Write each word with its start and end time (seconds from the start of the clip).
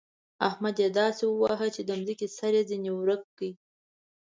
احمد 0.49 0.75
يې 0.83 0.89
داسې 0.99 1.23
وواهه 1.27 1.67
چې 1.75 1.81
د 1.85 1.91
ځمکې 2.01 2.27
سر 2.37 2.53
يې 2.57 2.63
ځنې 2.69 2.91
ورک 2.95 3.21
کړ. 3.37 3.41